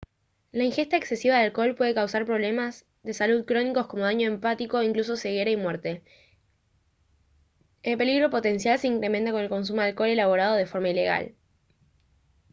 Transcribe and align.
la 0.51 0.63
ingesta 0.63 0.97
excesiva 0.97 1.35
de 1.37 1.43
alcohol 1.43 1.75
puede 1.75 1.93
causar 1.93 2.25
problemas 2.25 2.87
de 3.03 3.13
salud 3.13 3.45
crónicos 3.45 3.85
como 3.85 4.01
daño 4.05 4.33
hepático 4.33 4.79
e 4.79 4.85
incluso 4.85 5.15
ceguera 5.15 5.51
y 5.51 5.57
muerte 5.57 6.01
el 7.83 7.99
peligro 7.99 8.31
potencial 8.31 8.79
se 8.79 8.87
incrementa 8.87 9.31
con 9.31 9.41
el 9.41 9.49
consumo 9.49 9.81
de 9.83 9.89
alcohol 9.89 10.09
elaborado 10.09 10.55
de 10.55 10.65
forma 10.65 10.89
ilegal 10.89 11.35